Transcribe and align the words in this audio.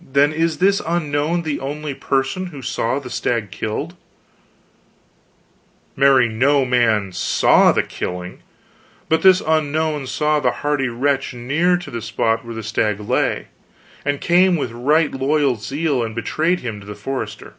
"Then 0.00 0.32
is 0.32 0.58
this 0.58 0.82
Unknown 0.84 1.42
the 1.42 1.60
only 1.60 1.94
person 1.94 2.46
who 2.46 2.60
saw 2.60 2.98
the 2.98 3.08
stag 3.08 3.52
killed?" 3.52 3.94
"Marry, 5.94 6.28
no 6.28 6.64
man 6.64 7.12
saw 7.12 7.70
the 7.70 7.84
killing, 7.84 8.40
but 9.08 9.22
this 9.22 9.40
Unknown 9.46 10.08
saw 10.08 10.40
this 10.40 10.54
hardy 10.54 10.88
wretch 10.88 11.34
near 11.34 11.76
to 11.76 11.88
the 11.92 12.02
spot 12.02 12.44
where 12.44 12.56
the 12.56 12.64
stag 12.64 12.98
lay, 12.98 13.46
and 14.04 14.20
came 14.20 14.56
with 14.56 14.72
right 14.72 15.12
loyal 15.14 15.54
zeal 15.54 16.02
and 16.02 16.16
betrayed 16.16 16.58
him 16.58 16.80
to 16.80 16.86
the 16.86 16.96
forester." 16.96 17.54